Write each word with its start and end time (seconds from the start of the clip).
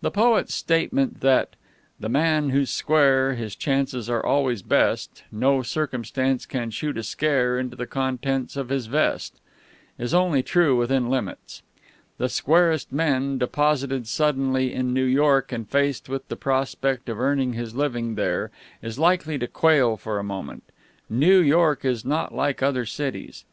The 0.00 0.10
poet's 0.10 0.52
statement 0.54 1.20
that 1.20 1.54
"the 2.00 2.08
man 2.08 2.50
who's 2.50 2.68
square, 2.68 3.34
his 3.34 3.54
chances 3.54 4.10
always 4.10 4.60
are 4.60 4.66
best; 4.66 5.22
no 5.30 5.62
circumstance 5.62 6.46
can 6.46 6.70
shoot 6.72 6.98
a 6.98 7.04
scare 7.04 7.60
into 7.60 7.76
the 7.76 7.86
contents 7.86 8.56
of 8.56 8.70
his 8.70 8.86
vest," 8.86 9.40
is 9.98 10.12
only 10.12 10.42
true 10.42 10.74
within 10.76 11.08
limits. 11.08 11.62
The 12.18 12.28
squarest 12.28 12.90
men, 12.92 13.38
deposited 13.38 14.08
suddenly 14.08 14.74
in 14.74 14.92
New 14.92 15.04
York 15.04 15.52
and 15.52 15.68
faced 15.70 16.08
with 16.08 16.26
the 16.26 16.34
prospect 16.34 17.08
of 17.08 17.20
earning 17.20 17.52
his 17.52 17.72
living 17.72 18.16
there, 18.16 18.50
is 18.82 18.98
likely 18.98 19.38
to 19.38 19.46
quail 19.46 19.96
for 19.96 20.18
a 20.18 20.24
moment. 20.24 20.64
New 21.08 21.38
York 21.38 21.84
is 21.84 22.04
not 22.04 22.34
like 22.34 22.64
other 22.64 22.84
cities. 22.84 23.44